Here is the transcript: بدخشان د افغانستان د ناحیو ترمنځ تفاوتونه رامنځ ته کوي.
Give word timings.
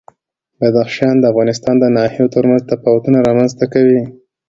بدخشان 0.59 1.15
د 1.19 1.23
افغانستان 1.31 1.75
د 1.79 1.85
ناحیو 1.97 2.31
ترمنځ 2.35 2.61
تفاوتونه 2.71 3.17
رامنځ 3.29 3.51
ته 3.59 3.65
کوي. 3.73 4.01